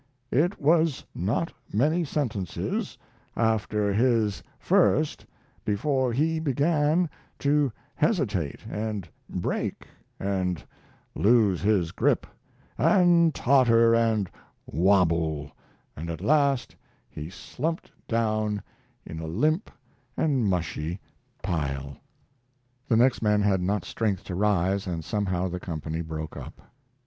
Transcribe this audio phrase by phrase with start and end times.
[0.31, 2.97] It was not many sentences
[3.37, 5.27] after his first
[5.63, 9.85] before he began to hesitate and break,
[10.19, 10.63] and
[11.13, 12.25] lose his grip,
[12.79, 14.27] and totter and
[14.65, 15.51] wobble,
[15.95, 16.75] and at last
[17.07, 18.63] he slumped down
[19.05, 19.69] in a limp
[20.17, 20.99] and mushy
[21.43, 21.95] pile.
[22.87, 26.59] The next man had not strength to rise, and somehow the company broke up.